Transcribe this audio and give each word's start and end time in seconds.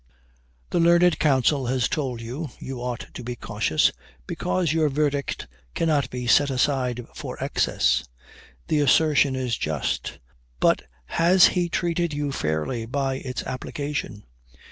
"The 0.71 0.79
learned 0.79 1.19
counsel 1.19 1.67
has 1.67 1.87
told 1.87 2.21
you, 2.21 2.49
you 2.57 2.81
ought 2.81 3.13
to 3.13 3.23
be 3.23 3.35
cautious, 3.35 3.91
because 4.25 4.73
your 4.73 4.89
verdict 4.89 5.45
cannot 5.75 6.09
be 6.09 6.25
set 6.25 6.49
aside 6.49 7.05
for 7.13 7.37
excess. 7.39 8.03
The 8.67 8.79
assertion 8.79 9.35
is 9.35 9.55
just; 9.59 10.17
but 10.59 10.81
has 11.05 11.49
he 11.49 11.69
treated 11.69 12.15
you 12.15 12.31
fairly 12.31 12.87
by 12.87 13.17
its 13.17 13.43
application? 13.43 14.23